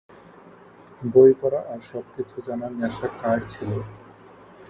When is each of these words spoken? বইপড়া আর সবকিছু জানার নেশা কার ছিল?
বইপড়া 1.01 1.61
আর 1.71 1.79
সবকিছু 1.91 2.35
জানার 2.47 2.73
নেশা 2.79 3.07
কার 3.21 3.39
ছিল? 3.49 3.71